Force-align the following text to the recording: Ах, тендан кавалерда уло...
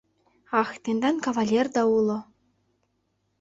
Ах, 0.61 0.71
тендан 0.83 1.15
кавалерда 1.25 1.81
уло... 1.97 2.19